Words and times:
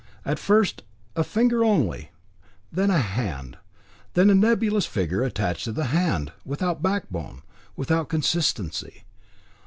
At 0.25 0.39
first 0.39 0.81
a 1.15 1.23
finger 1.23 1.63
only, 1.63 2.09
then 2.71 2.89
a 2.89 2.97
hand, 2.97 3.59
then 4.15 4.31
a 4.31 4.33
nebulous 4.33 4.87
figure 4.87 5.21
attached 5.21 5.65
to 5.65 5.71
the 5.73 5.85
hand, 5.93 6.31
without 6.43 6.81
backbone, 6.81 7.43
without 7.75 8.09
consistency. 8.09 9.03